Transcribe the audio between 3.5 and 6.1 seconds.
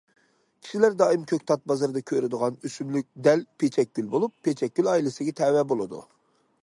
پىچەكگۈل بولۇپ، پىچەكگۈل ئائىلىسىگە تەۋە بولىدۇ.